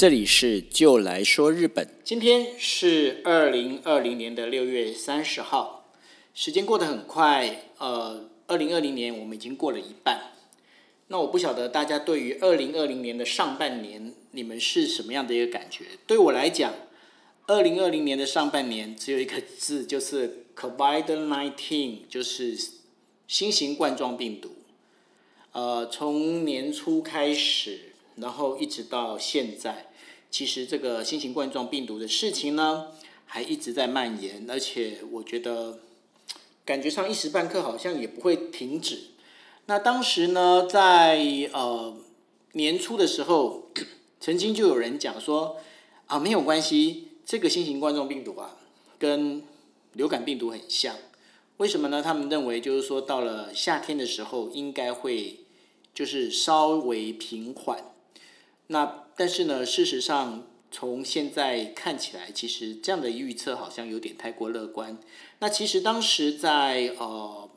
[0.00, 1.86] 这里是就来说日本。
[2.02, 5.92] 今天是二零二零年的六月三十号，
[6.32, 7.66] 时间过得很快。
[7.76, 10.32] 呃，二零二零年我们已经过了一半。
[11.08, 15.84] 那我不晓得大家对于二零二零年的上半年，你们是什么样的一个感觉？
[16.06, 16.72] 对我来讲，
[17.46, 22.56] 二零二零年的上半年只有一个字，就是 COVID-19，就是
[23.28, 24.52] 新型冠状病毒。
[25.52, 27.89] 呃，从年初开始，
[28.20, 29.92] 然后一直到现在。
[30.30, 32.92] 其实这个新型冠状病毒的事情呢，
[33.26, 35.80] 还一直在蔓延，而且我觉得
[36.64, 39.08] 感觉上一时半刻好像也不会停止。
[39.66, 41.18] 那当时呢，在
[41.52, 41.96] 呃
[42.52, 43.70] 年初的时候，
[44.20, 45.56] 曾经就有人讲说
[46.06, 48.56] 啊，没有关系，这个新型冠状病毒啊，
[48.98, 49.42] 跟
[49.94, 50.94] 流感病毒很像。
[51.56, 52.00] 为什么呢？
[52.00, 55.40] 他们认为就是说，到了夏天的时候，应该会
[55.92, 57.84] 就是稍微平缓。
[58.72, 64.96] 那但是呢，事实上从现在看起来，其实这样的预测好像有点太过乐观。
[65.40, 67.50] 那其实当时在呃，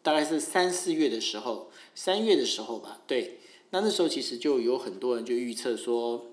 [0.00, 6.26] 大概是三四月的时候，三月的时候吧，对，那那时候其实就有很多人就预测说，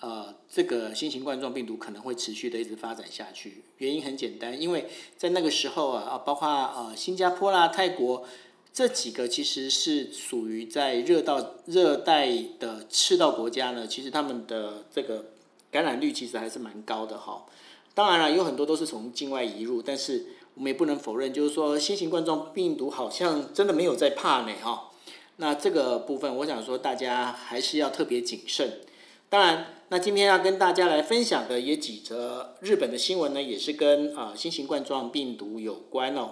[0.00, 3.62] 呃，这个新型冠状病毒可能会持续的一直发展下去。
[3.78, 8.26] 原因很简单，因为在那个时候啊，啊，包括呃新加坡啦、泰国。
[8.74, 15.26] 这几个其实是属于在热到热带的赤道国家呢，其实他们的这个
[15.70, 17.46] 感染率其实还是蛮高的哈。
[17.94, 24.90] 当然了，有很多都是从境外移入，但是我们也不能否认，就是说新型冠状病毒好像真的没有在怕呢哈。
[25.36, 28.80] 那这个部分，我想说大家还是要特别谨慎。
[29.28, 36.30] 当然，那今天要跟大家来分享的也几则日本的新闻呢，也是跟啊新型冠状病毒有关哦。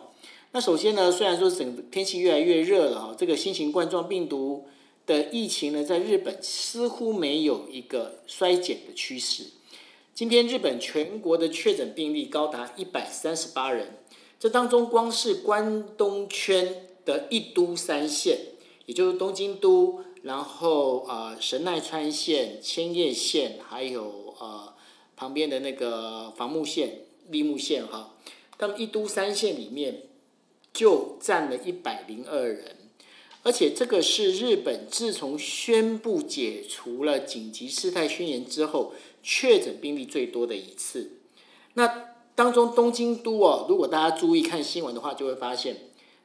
[0.55, 4.67] 那首先呢，虽然说整个天气越来越热了哈，这个新型冠状病毒
[5.07, 9.45] 的疫情呢，在日本似乎没有一个衰减的趋势。
[10.13, 13.97] 今天日本全国的确诊病例高达一百三十八人，
[14.39, 18.39] 这当中光是关东圈的一都三县，
[18.85, 24.75] 也就是东京都，然后呃神奈川县、千叶县，还有呃
[25.17, 28.17] 旁边的那个房木县、立木县哈，
[28.59, 30.03] 他们一都三县里面。
[30.73, 32.77] 就占了一百零二人，
[33.43, 41.19] 而且这个是日本自从宣布解除了紧急事态宣言之后，确诊病例最多的一次。
[41.75, 45.77] 那当中东京都哦，如果大家注意看新闻的话，就会发现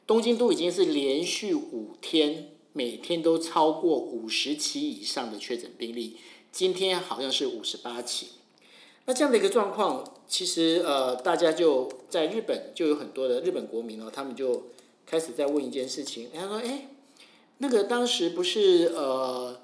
[0.05, 6.17] 东京都已经是连续五天每天都超过五十起以上的确诊病例，
[6.51, 8.29] 今天好像是五十八起。
[9.05, 14.67] 那这样的一个状况，其实呃，大家就在日本就有很多的日本国民哦，他们就
[15.05, 16.89] 开始在问一件事情，他说：“哎，
[17.59, 19.59] 那个当时不是呃，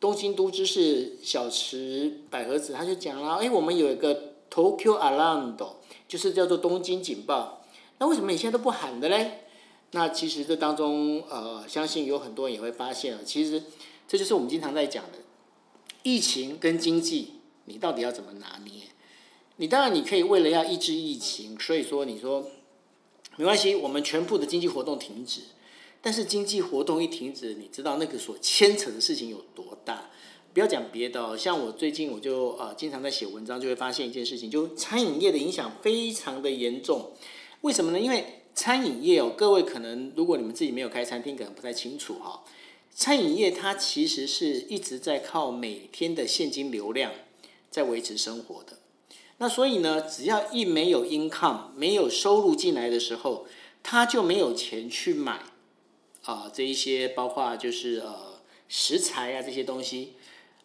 [0.00, 5.54] 东京都知事小池百合子他就讲了，哎，我们有一个 Tokyo Alarm，
[6.08, 7.64] 就是叫做东京警报，
[7.98, 9.44] 那为什么你现在都不喊的嘞？
[9.92, 13.62] 那其实这当中呃，相信有很多人也会发现了，其实
[14.08, 15.18] 这就是我们经常在讲的
[16.02, 17.34] 疫情跟经济。”
[17.66, 18.72] 你到底要怎么拿捏？
[19.62, 22.50] 你当然你可以为了要抑制疫情，所以说你说
[23.36, 25.42] 没关系，我们全部的经济活动停止。
[26.00, 30.10] 但是经济活动一停止，你知道那个所牵扯的事情有多大？
[30.52, 37.12] 不要讲别的哦，像我最近我就呃经常在写文章，就会发现一件事情，就餐饮业的影响非常的严重。
[37.60, 38.00] 为什么呢？
[38.00, 42.42] 因为餐饮业哦，各位可能如果你们自己没有开餐厅，可能不太清楚哈。
[42.92, 47.12] 餐饮业它其实是一直在靠每天的现金流量。
[47.70, 48.76] 在维持生活的，
[49.38, 53.46] 那所以呢，只要一没有 income，没有收入进来的时候，
[53.82, 55.40] 他就没有钱去买
[56.24, 60.12] 啊这一些，包括就是呃食材啊这些东西，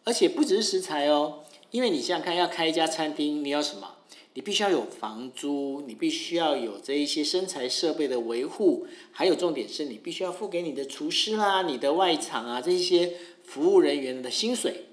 [0.03, 3.95] 而且不只是食材哦，因为你想想看，要开一家餐厅，你要什么？
[4.35, 13.13] 你必须要有房租，你必须要有这一些生材设备的维护，还有重点是你必须要付给你的厨师啦、你的外场啊这些
[13.43, 14.89] 服务人员的薪水，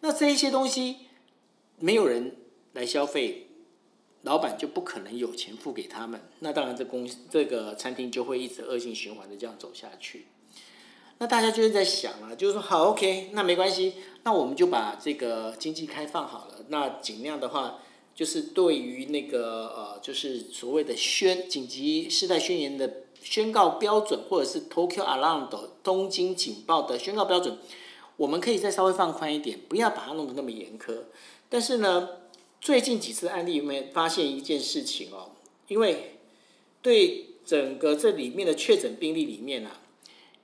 [0.00, 0.98] 那这一些东西。
[1.80, 2.36] 没有人
[2.74, 3.48] 来消费，
[4.22, 6.20] 老板就不可能有钱付给他们。
[6.40, 10.26] 那当然，这公这个餐厅就会一直恶性循环的这样走下去。
[11.18, 13.94] 那大家就是在想啊，就是说好，OK，那没关系，
[14.24, 16.64] 那我们就把这个经济开放好了。
[16.68, 17.78] 那尽量的话，
[18.14, 27.58] 就是对于那个呃，就是所谓的宣紧急事态宣言的宣告标准，或者是 Tokyo Alarm 的东京警报的宣告标准，
[28.16, 31.04] 我们可以再稍微放宽一点，不要把它弄得那么严苛。
[31.48, 32.08] 但是呢，
[32.64, 35.32] 最近几次案例里面发现一件事情哦，
[35.68, 36.16] 因为
[36.80, 39.82] 对整个这里面的确诊病例里面啊，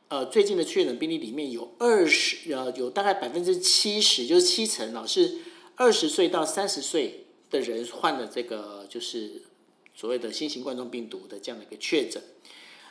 [0.08, 5.38] 呃最近的确诊病例里面有二十呃有大概百分之七十，就是七成哦是
[5.76, 9.40] 二十岁到三十岁的人患了这个就是
[9.94, 12.22] 所谓的新型冠状病毒的这样的一个确诊。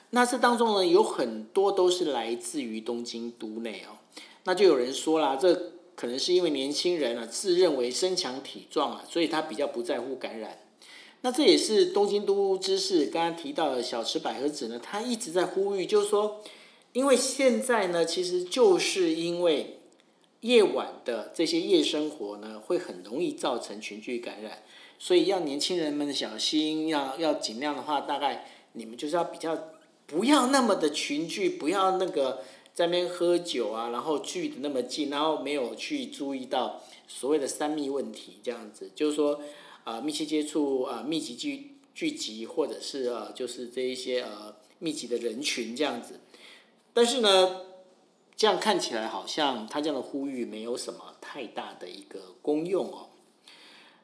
[0.10, 4.00] 那这当中呢，有很多都是来自于东京都内哦。
[4.46, 10.60] 那就有人说啦，这可能是因为年轻人啊自认为身强体壮啊，所以他比较不在乎感染。
[11.19, 16.42] 那这也是东京都知事刚刚提到的小池百合子呢，他一直在呼吁，就是说，
[16.94, 19.80] 因为现在呢，其实就是因为
[20.40, 24.63] 夜晚的这些夜生活呢，会很容易造成群聚感染，
[24.98, 29.57] 所以要年轻人们小心，要要尽量的话，大概你们就是要比较。
[30.07, 32.42] 不要那么的群聚，不要那个
[32.74, 39.42] 在那边喝酒啊，然后聚的那么近，然后没有去注意到所谓的三密问题，这样子就是说，
[39.83, 46.19] 啊，密切接触啊，密集聚聚集，或者是呃，就是这一些呃密集的人群这样子。
[46.94, 47.62] 但是呢，
[48.36, 53.10] 这样看起来好像他这样的呼吁没有什么太大的一个功用哦。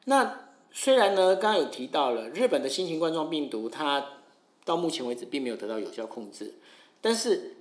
[0.04, 4.20] 那虽然呢，刚刚有提到了日本的新型冠状病毒，它
[4.64, 6.54] 到目前为止并没有得到有效控制，
[7.00, 7.55] 但是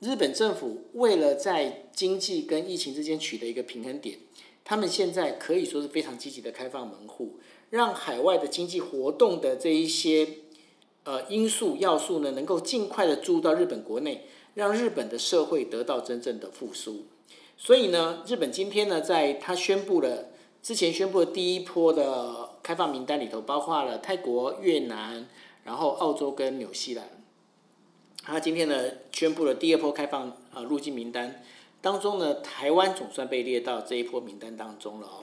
[0.00, 4.18] 日本政府为了在经济跟疫情之间取得一个平衡点，
[4.62, 7.38] 他们现在可以说是非常积极的开放门户，
[7.70, 10.28] 让海外的经济活动的这一些
[11.04, 17.06] 呃因素要素呢，能够尽快的注入到日本国内，让日本的社会得到真正的复苏。
[17.56, 20.28] 所以呢，日本今天呢，在他宣布了
[20.62, 25.26] 之前宣布的第一波的开放名单里头，包括了泰国、越南。
[25.64, 27.04] 然后澳洲跟纽西兰，
[28.28, 28.82] 他今天呢
[29.12, 31.44] 宣布了第二波开放呃入境名单
[31.80, 35.22] 当中呢，台湾总算被列到这一波名单当中了哦。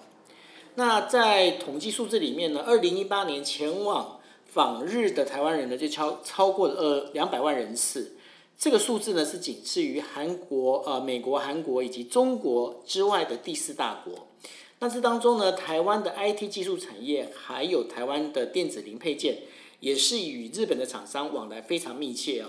[0.75, 8.15] 那在统计数字里面呢，二零一八年前往访日的台湾人呢就超超过了呃两百万人次，
[8.57, 14.27] 这个数字呢是仅次于韩国呃美国、韩国以及中国之外的第四大国。
[14.79, 19.39] 那这当中呢，台湾的 IT 技术产业还有台湾的电子零配件。
[19.79, 22.47] 也是与日本的厂商往来非常密切哦，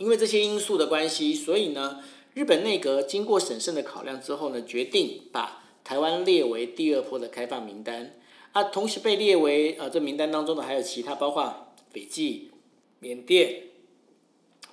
[0.00, 2.02] 因为这些因素的关系，所以呢，
[2.32, 8.14] 日本内阁经过审慎的考量之后呢，决定把台湾列为第二波的开放名单。
[8.52, 12.50] 啊，同时被列为呃这名单当中的还有其他，包括斐济、
[12.98, 13.64] 缅甸。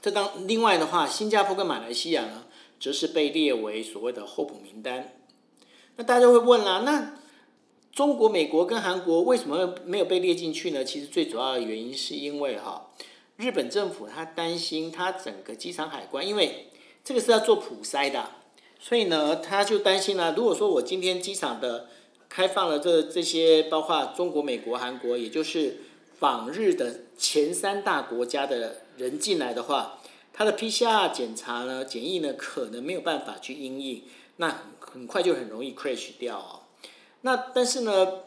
[0.01, 2.45] 这当另外的话，新加坡跟马来西亚呢，
[2.80, 5.13] 则是被列为所谓的候补名单。
[5.97, 7.19] 那大家会问啦，那？
[7.91, 10.85] 中国、美国跟韩国为什么没有被列进去呢？
[10.85, 12.91] 其实最主要的原因是因为哈，
[13.37, 16.69] 日本政府他担心他整个机场海关，因为
[17.03, 18.31] 这个是要做普筛的，
[18.79, 21.87] 所以呢，他就担心呢，如果说我今天机场的
[22.27, 25.77] 开放了这这些，包括中国、美国、韩国，也就是
[26.19, 29.99] 访日的前三大国家的人进来的话，
[30.33, 34.03] 他的 PCR 检查呢、检疫呢，可能没有办法去应应，
[34.37, 36.61] 那很快就很容易 crash 掉哦。
[37.21, 38.21] 那但是呢，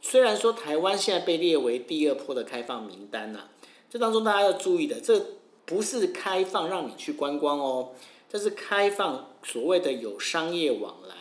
[0.00, 3.48] 虽然说台湾现在被列为第二波的开放名单呐，
[3.92, 5.22] 这当中大家要注意的，这
[5.66, 7.90] 不是开放让你去观光哦，
[8.26, 11.14] 这是开放所谓的有商业往来。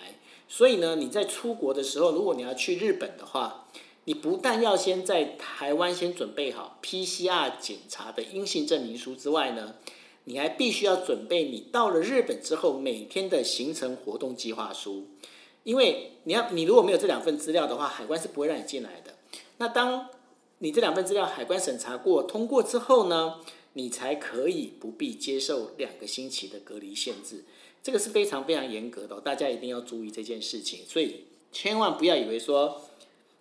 [0.48, 3.68] 所以呢，你在出国的时候，如果你要去日本的话，
[4.06, 9.76] 你不但要先在台湾先准备好 PCR 检查的阴性证明书之外呢，
[10.24, 15.08] 你还必须要准备你到了日本之后每天的行程活动计划书。
[15.66, 19.16] 因为你要，你如果没有这两份资料的话，海关是不会让你进来的。
[19.58, 20.08] 那当
[20.62, 23.40] 你这两份资料海关审查过通过之后呢，
[23.74, 27.44] 你才可以不必接受两个星期的隔离限制。
[27.84, 30.82] 这个是非常非常严格的，大家一定要注意这件事情。
[30.88, 32.82] 所以千万不要以为说，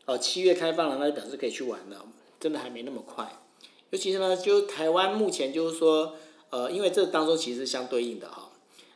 [0.07, 2.07] 哦七月开放了，那就表示可以去玩了，
[2.41, 3.41] 真的还没那么快。
[3.91, 6.17] 尤其是呢，就台湾目前就是说，
[6.50, 8.50] 呃，因为这当中其实是相对应的哈。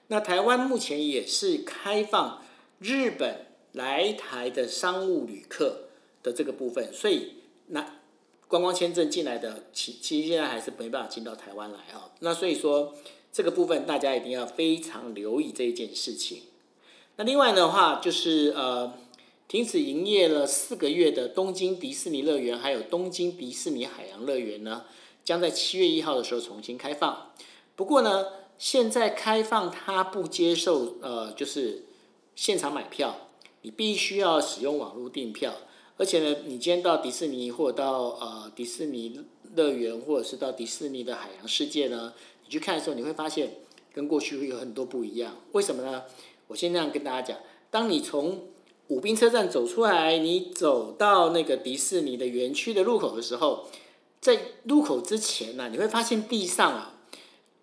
[0.09, 2.43] 那台湾目前也是开放。
[2.81, 5.85] 日本来台的商务旅客
[6.23, 7.37] 的这个部分，所以
[7.69, 8.01] 那
[8.55, 12.13] 观光签证进来的，其其实现在还是没办法进到台湾来哈。
[12.21, 12.95] 那所以说
[13.33, 16.43] 这个部分大家一定要非常留意这一件事情。
[17.17, 18.93] 那另外的话就是呃，
[19.49, 24.85] 停止营业了四个月的东京迪士尼乐园，还有东京迪士尼海洋乐园呢，
[25.25, 27.33] 将在七月一号的时候重新开放。
[27.75, 31.87] 不过呢，现在开放它不接受呃，就是。
[32.37, 33.29] 现场买票，
[33.63, 35.55] 你必须要使用网络订票，
[35.97, 39.21] 而且呢，你今天到迪士尼或者到呃迪士尼
[39.55, 42.13] 乐园，或者是到迪士尼的海洋世界呢，
[42.45, 43.59] 你去看的时候，你会发现
[43.93, 45.37] 跟过去会有很多不一样。
[45.53, 46.03] 为什么呢？
[46.49, 47.39] 我先这样跟大家讲：
[47.71, 48.49] 当你从
[48.89, 53.67] 武滨车站走出来，你走到那个迪士尼的园区的入口的时候，
[54.21, 56.99] 在入口之前呢，你会发现地上啊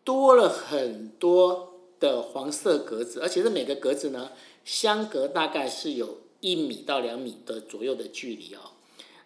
[0.05, 4.31] 多了很多的黄色格子，而且是每个格子呢
[4.63, 8.71] 相隔大概是有一米到两米的左右的距离哦。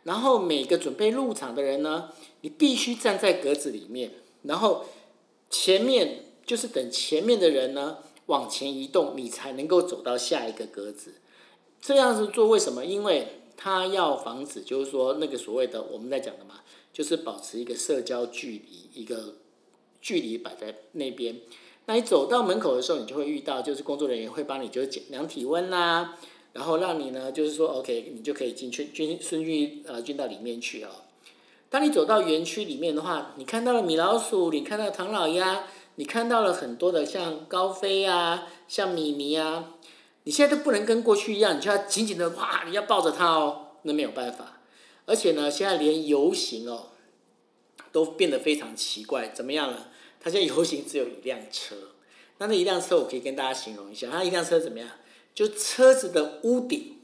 [0.03, 4.11] 然后每个准备入场的人呢，你必须站在格子里面，
[4.43, 4.85] 然后
[5.49, 11.15] 前面就是等前面的人呢往前移动，你才能够走到下一个格子。
[11.81, 12.85] 这样子做为什么？
[12.85, 16.61] 因为他要防止，就是说那个所谓的我们在讲的嘛，
[16.93, 19.35] 就是保持一个社交距离，一个
[20.01, 21.39] 距离摆在那边。
[21.87, 26.17] 那你走到门口的时候，你就会遇到，就是工作人员会帮你就是检量体温啦。
[26.55, 30.89] 然后让你呢，就是说，OK，你就可以进去进顺进呃进到里面去哦。
[31.69, 39.73] 当你走到园区里面的话，你看到了米老鼠，你看到唐老鸭，你看到了很多的像高飞啊，像米妮啊，
[40.23, 44.61] 你现在都不能跟过去一样，你就要紧紧的哇，你要抱着它哦，那没有办法。
[45.05, 46.87] 而且呢，现在连游行哦，
[47.91, 49.89] 都变得非常奇怪，怎么样了？
[50.21, 51.75] 它现在游行只有一辆车，
[52.37, 54.87] 那那一辆车我可以跟大家形容一下，它一辆车怎么样？
[55.35, 56.95] 就车子的屋顶，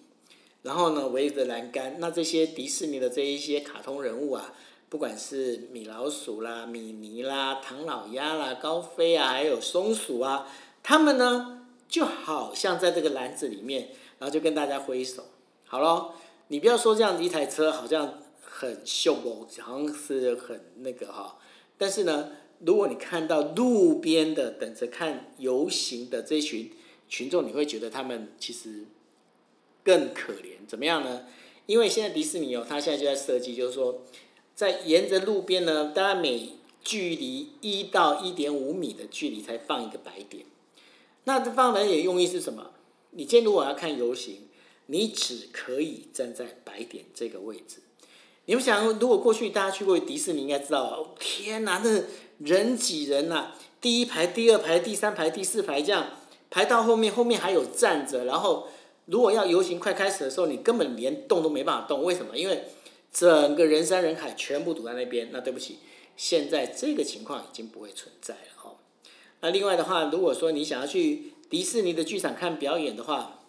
[0.64, 4.54] 然后呢围着栏杆，那这些迪士尼的这一些卡通人物啊，
[4.88, 10.48] 不管是米老鼠啦、米妮啦、唐老鸭啦、高飞啊，还有松鼠啊，
[10.82, 15.26] 他们呢就好像在这个篮子里面，然后就跟大家挥手。
[15.66, 16.14] 好咯，
[16.48, 21.38] 你不要说这样子一台车好像很秀哦，好像是很那个哈，
[21.78, 26.72] 但是呢，如果你看到路边的等着看游行的这群。
[27.12, 28.86] 群众你会觉得他们其实
[29.84, 31.25] 更可怜，怎么样呢？
[31.65, 34.01] 因为现在迪士尼哦，它现在就在设计，就是说，
[34.56, 40.46] 在沿着路边呢，大概每距离一到一点五米的距离才放一个白点。
[41.25, 42.72] 那这放白点用意是什么？
[43.12, 44.48] 你今天如果要看游行，
[44.86, 47.80] 你只可以站在白点这个位置。
[48.46, 52.03] 你们想，如果过去大家去过迪士尼，应该知道，天哪，那
[52.39, 53.51] 人挤人呐！
[53.82, 56.21] 第一排、第二排、第三排、第四排这样。
[56.51, 58.67] 排到后面，后面还有站着，然后
[59.05, 62.03] 如果要游行快开始的时候，你根本连动都没办法动。
[62.03, 62.38] 为什么？
[62.38, 62.65] 因为
[63.12, 65.29] 整个人山人海，全部堵在那边。
[65.31, 65.77] 那对不起，
[66.17, 68.75] 现在这个情况已经不会存在了哦。
[69.39, 73.39] 那另外的话，如果说你想要去迪士尼的剧场看表演的话，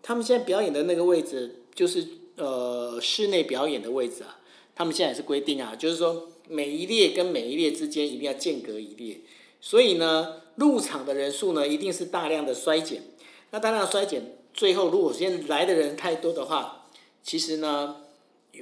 [0.00, 2.06] 他们现在表演的那个位置就是
[2.36, 4.38] 呃室内表演的位置啊。
[4.76, 9.22] 他们现在也是规定啊，就是说每一列跟每一列之间一定要间隔一列。
[9.60, 10.43] 所以呢。
[10.56, 13.02] 入场的人数呢，一定是大量的衰减。
[13.50, 16.88] 那大量衰减，最后如果现在来的人太多的话，
[17.22, 18.02] 其实呢，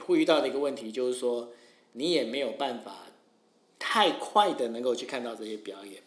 [0.01, 1.51] 会遇到的一个问题就是说，
[1.93, 3.07] 你也没有办法
[3.79, 6.03] 太快的能够去看到这些表演。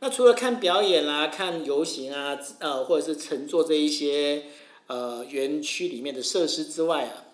[0.00, 4.44] 那除了看表演啦、看游行啊，呃，或者是乘坐这一些
[4.86, 7.24] 呃园区里面的设施之外啊，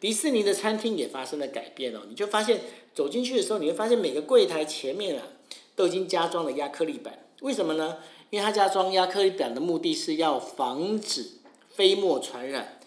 [0.00, 2.02] 迪士尼的餐厅也发生了改变哦。
[2.08, 2.60] 你就发现
[2.94, 5.26] 走进去的时候，你会发现每个柜台前面啊，
[5.74, 7.25] 都已经加装了亚克力板。
[7.40, 7.98] 为什么呢？
[8.30, 11.32] 因为他家装亚克力板的目的是要防止
[11.68, 12.80] 飞沫传染。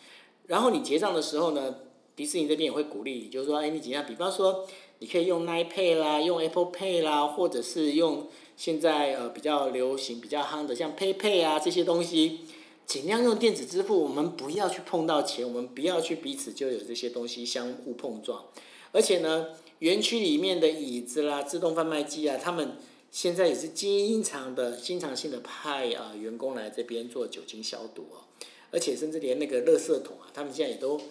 [0.47, 1.75] 然后你结账的时候呢，
[2.15, 4.03] 迪士尼这边也会鼓励你，就是说，哎，你怎样？
[4.05, 4.67] 比方说，
[4.99, 8.27] 你可以用 Nine Pay 啦，用 Apple Pay 啦，或者是用
[8.57, 12.41] 现在呃比较流行、比较夯的像 PayPay 啊这些东西，
[12.85, 14.01] 尽量用电子支付。
[14.03, 18.43] 我们不要去碰到钱，我们不要去彼此就有这些东西相互碰撞。
[18.91, 22.75] 而且呢，园区里面的椅子啦、自动贩卖机啊，他们。
[23.11, 28.29] 现在也是经常的、经常性的派啊员工来这边做酒精消毒哦，
[28.71, 31.01] 而且甚至连那个垃圾桶啊，他们现在也都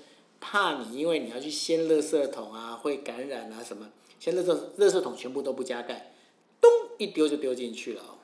[0.40, 3.90] 怕你，因为你要去掀垃圾桶啊，会感染啊什么，
[4.20, 6.14] 掀垃圾垃圾桶全部都不加盖，
[6.60, 8.14] 咚一丢就丢进去了哦。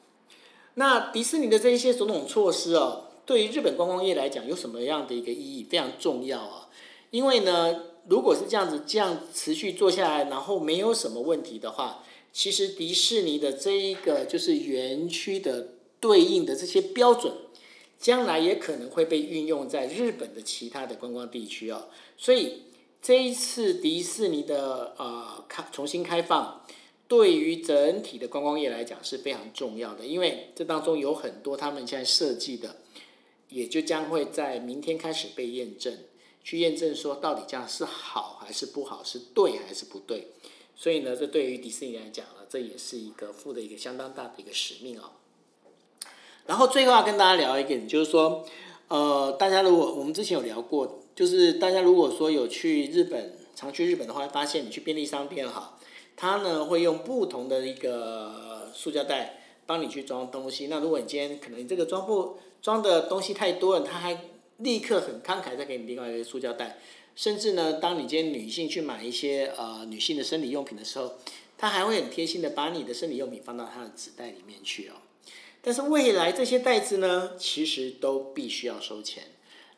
[0.74, 5.64] 那迪士尼的这一些种种措施哦，对于日本观光业来讲有什么样的一个意义？
[5.64, 6.68] 非常重要啊，
[7.10, 12.04] 因为呢，如果是这样子这样持续做下来，然后没有什么问题的话。
[12.34, 15.68] 其实迪士尼的这一个就是园区的
[16.00, 17.32] 对应的这些标准，
[17.96, 21.88] 将来也可能会被运用在日本的其他的观光地区哦。
[22.18, 22.64] 所以
[23.00, 26.66] 这一次迪士尼的呃开重新开放，
[27.06, 32.78] 对于整体的观光业来讲是非常重要的，因为这当中有很多他们现在设计的，
[33.48, 35.96] 也就将会在明天开始被验证，
[36.42, 40.26] 去验证说到底这样是好还是不好，是对还是不对。
[40.76, 45.12] 所以呢，这对于迪士尼来讲呢，这也是一个负的一个相当大的一个使命哦。
[46.46, 48.44] 然后最后要跟大家聊一点，就是说，
[48.88, 55.78] 呃，大家如果我们之前有聊过，就是大家如果说有去日本，常去日本的话，发现你去便利商店哈，
[56.16, 60.66] 它呢会用不同的一个塑胶袋帮你去装东西。
[60.66, 64.24] 那如果你今天可能这个装不装的东西太多了，它还
[64.58, 66.78] 立刻很慷慨再给你另外一个塑胶袋。
[67.16, 71.14] 甚至呢，当你今天女性去买一些呃女性的生理用品的时候，
[71.56, 74.94] 她还会很贴心的把你的生理用品放到她的纸袋里面去哦。
[75.62, 79.24] 但是未来这些袋子呢，其实都必须要收钱。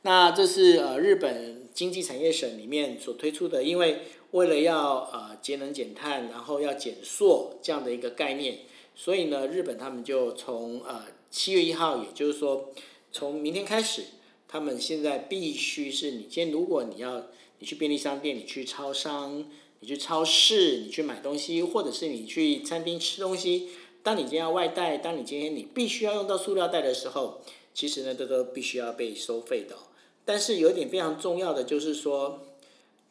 [0.03, 8.61] 那这是呃日本经济产业省里面所推出的，因为为了要呃节能减碳，然后要减塑这样的一个概念，
[8.95, 12.73] 所以呢，日本他们就从呃七月一号，也就是说
[13.13, 14.05] 从明天开始，
[14.49, 17.27] 他们现在必须是你今天如果你要
[17.59, 19.45] 你去便利商店，你去超商，
[19.81, 23.69] 你去超市，你去买东西，或者是你去餐厅吃东西。
[24.03, 27.41] 当你今天要外带，当你今天你必须要用到塑料袋的时候，
[27.75, 29.77] 其实呢，这都必须要被收费的。
[30.25, 32.47] 但是有一点非常重要的就是说，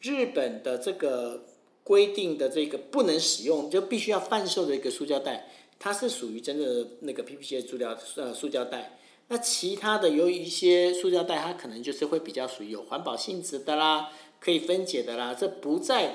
[0.00, 1.44] 日本的这个
[1.84, 8.98] 规定的这个不能使用，就必须要贩售的一个塑胶袋，它是属于真的那个 P P C 塑料呃塑胶袋。
[9.28, 16.14] 那其他的有一些塑胶袋，它可能就是会比较属于有环保性质的啦，可以分解的啦，这不在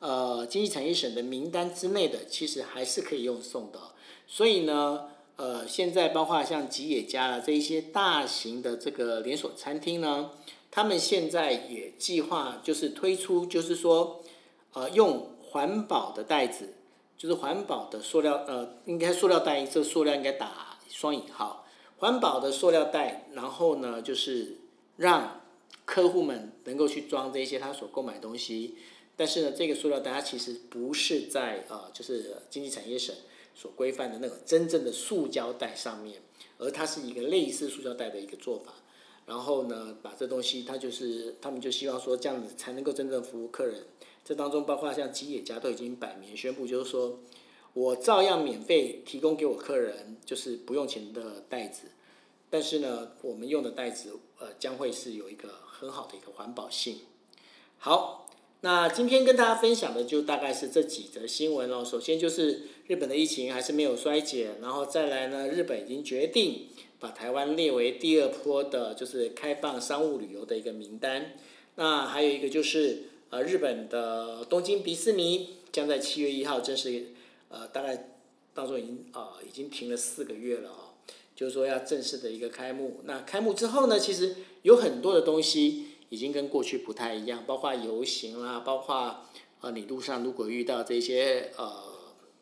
[0.00, 3.78] 呃经济产业省的名单之内的，其实还是可以用送的。
[4.26, 10.30] 所以呢，呃，现在包括像吉野家了这一些大型的这个连锁餐厅呢，
[10.70, 14.20] 他们现在也计划就是推出，就是说，
[14.72, 16.74] 呃，用环保的袋子，
[17.16, 21.61] 就是环保的塑料，呃，应该塑料袋，这塑料应该打双引号，
[22.02, 24.56] 环保的塑料袋，然后呢，就是
[24.96, 25.40] 让
[25.84, 28.74] 客户们能够去装这些他所购买东西，
[29.16, 33.14] 但是呢，这个塑料袋它其实不是在呃，就是经济产业省。
[33.54, 36.20] 所规范的那个真正的塑胶袋上面，
[36.58, 38.72] 而它是一个类似塑胶袋的一个做法。
[39.26, 43.84] 然后呢，把这东西，它就是他们就希望说这样子才能够真正服务客人。
[44.24, 47.20] 这当中包括像吉野家都已经摆明宣布，就是说
[47.74, 51.88] 我照样免费提供给我客人，就是不用钱的袋子。
[52.48, 56.98] 但是呢，我们用的袋子呃将会是有一个很好的一个环保性。
[57.78, 58.18] 好。
[58.64, 61.84] 那今天跟大家分享的就大概是这几则新闻喽。
[61.84, 66.68] 首先就是日本的疫情还是没有衰减，然后再来呢，日本已经决定
[67.00, 71.32] 把台湾列为第二波的，就是开放商务旅游的一个名单。
[71.74, 77.06] 那还有一个就是呃，日本的东京迪士尼将在七月一号正式
[77.52, 78.08] 呃，大概
[78.52, 80.98] 当中已经啊已经停了四个月了哦，
[81.36, 83.00] 就是说要正式的一个开幕。
[83.04, 85.86] 那开幕之后呢，其实有很多的东西。
[86.12, 89.22] 已经跟过去不太一样，包括游行啦，包括
[89.62, 91.72] 呃，你路上如果遇到这些呃，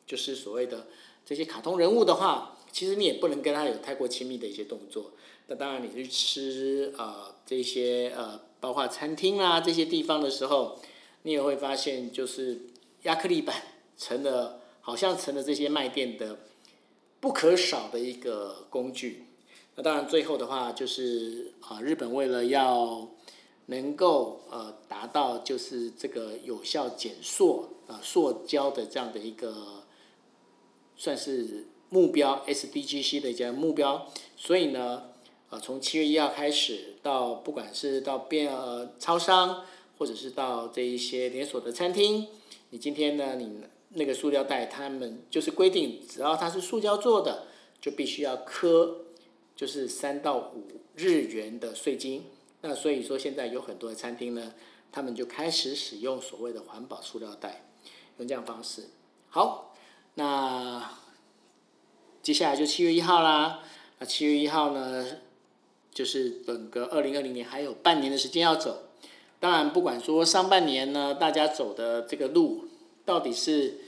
[0.05, 0.89] 就是所谓的
[1.25, 5.13] 这些卡通人物的话，其实你也不能跟他有太过亲密的一些动作。
[5.47, 10.81] 那当然，你去吃呃这些呃，包括餐厅啦这些地方的时候，
[11.23, 12.63] 你也会发现，就是
[13.03, 13.55] 亚克力板
[13.97, 16.39] 成了，好像成了这些卖店的
[17.21, 19.27] 不可少的一个工具。
[19.77, 23.09] 那当然，最后的话就是啊，日本为了要
[23.67, 29.85] 能够呃达到就是这个有效减塑啊塑胶的这样的一个
[30.97, 35.05] 算是目标 SDGC 的一个目标，所以呢
[35.51, 39.65] 呃从七月一号开始到不管是到变呃超商
[39.99, 42.27] 或者是到这一些连锁的餐厅，
[42.71, 47.49] 你今天呢你那个塑料袋他们就是规定只要它是塑胶做的
[47.81, 49.05] 就必须要磕
[49.57, 52.25] 就是三到五日元的税金。
[52.63, 54.53] 那所以说，现在有很多的餐厅呢，
[54.93, 57.65] 他们就开始使用所谓的环保塑料袋，
[58.19, 58.91] 用这样方式。
[59.29, 59.75] 好，
[60.15, 60.93] 那
[62.23, 63.61] 接下来就七月一号啦。
[63.99, 65.07] 那七月一号呢，
[65.93, 68.91] 就是整个二零二零年还有半年的时间要走。
[69.39, 72.67] 当然，不管说上半年呢，大家走的这个路
[73.11, 73.79] 到底是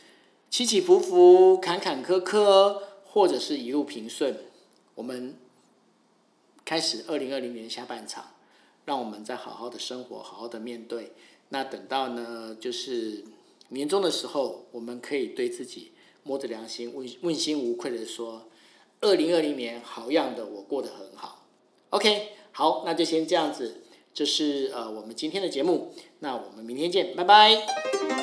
[0.50, 4.36] 起起伏伏、坎坎坷坷，或者是一路平顺，
[4.96, 5.36] 我们
[6.64, 8.30] 开始二零二零年下半场。
[8.84, 11.12] 让我们再好好的生活，好好的面对。
[11.50, 13.22] 那等到呢，就是
[13.68, 15.92] 年终的时候，我们可以对自己
[16.24, 18.48] 摸着良心，问问心无愧的说：，
[19.00, 21.46] 二零二零年好样的，我过得很好。
[21.90, 23.82] OK，好，那就先这样子。
[24.12, 28.21] 这是呃我们今天的节目，那我们明天见，拜拜。